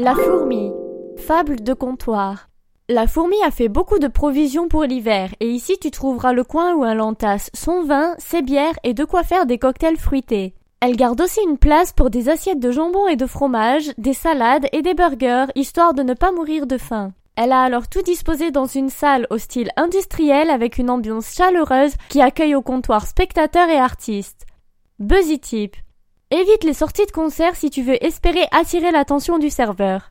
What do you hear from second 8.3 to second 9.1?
bières et de